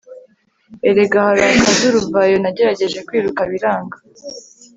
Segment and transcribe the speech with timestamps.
[0.89, 3.97] erega hari akaduruvayo nagerageje kwiruka biranga